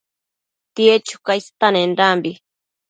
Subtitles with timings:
[0.75, 2.31] tied chuca istenendambi